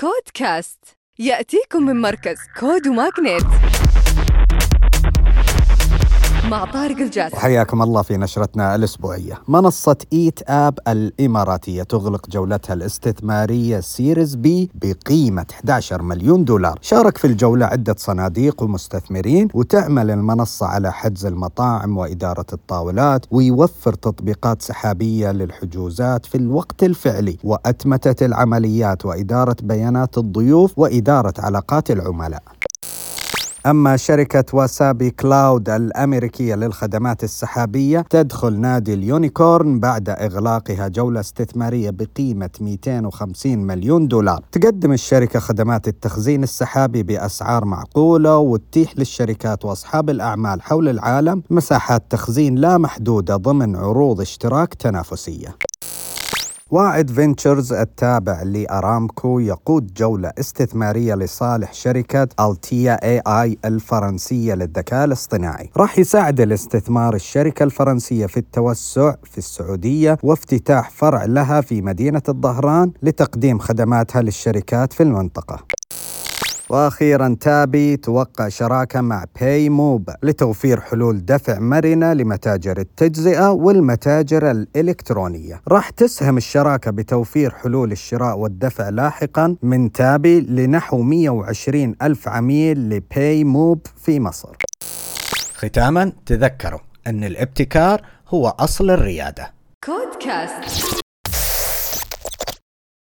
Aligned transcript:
كودكاست. 0.00 0.78
يأتيكم 1.18 1.82
من 1.82 2.00
مركز 2.00 2.36
كود 2.60 2.88
وماغنيت 2.88 3.42
مع 6.50 6.64
طارق 6.64 6.96
الجاسم. 6.96 7.36
حياكم 7.36 7.82
الله 7.82 8.02
في 8.02 8.16
نشرتنا 8.16 8.74
الأسبوعية. 8.74 9.38
منصة 9.48 9.96
إيت 10.12 10.40
آب 10.50 10.78
الإماراتية 10.88 11.82
تغلق 11.82 12.30
جولتها 12.30 12.74
الاستثمارية 12.74 13.80
Series 13.80 14.34
B 14.34 14.70
بقيمة 14.74 15.46
11 15.50 16.02
مليون 16.02 16.44
دولار. 16.44 16.78
شارك 16.80 17.18
في 17.18 17.26
الجولة 17.26 17.66
عدة 17.66 17.94
صناديق 17.98 18.62
ومستثمرين 18.62 19.48
وتعمل 19.54 20.10
المنصة 20.10 20.66
على 20.66 20.92
حجز 20.92 21.26
المطاعم 21.26 21.98
وإدارة 21.98 22.46
الطاولات 22.52 23.26
ويوفر 23.30 23.94
تطبيقات 23.94 24.62
سحابية 24.62 25.32
للحجوزات 25.32 26.26
في 26.26 26.34
الوقت 26.34 26.82
الفعلي 26.82 27.38
وأتمتة 27.44 28.26
العمليات 28.26 29.06
وإدارة 29.06 29.56
بيانات 29.62 30.18
الضيوف 30.18 30.78
وإدارة 30.78 31.34
علاقات 31.38 31.90
العملاء. 31.90 32.42
أما 33.66 33.96
شركة 33.96 34.44
واسابي 34.52 35.10
كلاود 35.10 35.68
الأمريكية 35.70 36.54
للخدمات 36.54 37.24
السحابية 37.24 38.04
تدخل 38.10 38.60
نادي 38.60 38.94
ال 38.94 39.05
unicorn 39.05 39.80
بعد 39.80 40.08
إغلاقها 40.08 40.88
جولة 40.88 41.20
استثمارية 41.20 41.90
بقيمة 41.90 42.50
250 42.60 43.58
مليون 43.58 44.08
دولار. 44.08 44.44
تقدم 44.52 44.92
الشركة 44.92 45.38
خدمات 45.40 45.88
التخزين 45.88 46.42
السحابي 46.42 47.02
بأسعار 47.02 47.64
معقولة 47.64 48.38
وتتيح 48.38 48.98
للشركات 48.98 49.64
وأصحاب 49.64 50.10
الأعمال 50.10 50.62
حول 50.62 50.88
العالم 50.88 51.42
مساحات 51.50 52.02
تخزين 52.10 52.54
لا 52.54 52.78
محدودة 52.78 53.36
ضمن 53.36 53.76
عروض 53.76 54.20
اشتراك 54.20 54.74
تنافسية. 54.74 55.69
واعد 56.70 57.10
فينتشرز 57.10 57.72
التابع 57.72 58.42
لأرامكو 58.42 59.38
يقود 59.38 59.94
جولة 59.94 60.32
استثمارية 60.40 61.14
لصالح 61.14 61.72
شركة 61.72 62.28
ألتيا 62.40 62.94
AI 63.04 63.58
الفرنسية 63.64 64.54
للذكاء 64.54 65.04
الاصطناعي. 65.04 65.70
راح 65.76 65.98
يساعد 65.98 66.40
الاستثمار 66.40 67.14
الشركة 67.14 67.62
الفرنسية 67.62 68.26
في 68.26 68.36
التوسع 68.36 69.14
في 69.24 69.38
السعودية 69.38 70.18
وافتتاح 70.22 70.90
فرع 70.90 71.24
لها 71.24 71.60
في 71.60 71.82
مدينة 71.82 72.22
الظهران 72.28 72.92
لتقديم 73.02 73.58
خدماتها 73.58 74.22
للشركات 74.22 74.92
في 74.92 75.02
المنطقة. 75.02 75.79
وأخيرا 76.70 77.36
تابي 77.40 77.96
توقع 77.96 78.48
شراكة 78.48 79.00
مع 79.00 79.24
باي 79.40 79.68
موب 79.68 80.10
لتوفير 80.22 80.80
حلول 80.80 81.24
دفع 81.24 81.58
مرنة 81.58 82.12
لمتاجر 82.12 82.78
التجزئة 82.78 83.50
والمتاجر 83.50 84.50
الإلكترونية. 84.50 85.60
راح 85.68 85.90
تسهم 85.90 86.36
الشراكة 86.36 86.90
بتوفير 86.90 87.50
حلول 87.50 87.92
الشراء 87.92 88.38
والدفع 88.38 88.88
لاحقا 88.88 89.56
من 89.62 89.92
تابي 89.92 90.40
لنحو 90.40 91.02
120 91.02 91.94
ألف 92.02 92.28
عميل 92.28 92.90
لباي 92.90 93.44
موب 93.44 93.86
في 93.96 94.20
مصر. 94.20 94.56
ختاما 95.54 96.12
تذكروا 96.26 96.80
أن 97.06 97.24
الابتكار 97.24 98.00
هو 98.28 98.48
أصل 98.48 98.90
الريادة. 98.90 99.52
كودكاست 99.84 101.00